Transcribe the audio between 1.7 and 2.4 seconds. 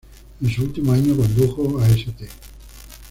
a St.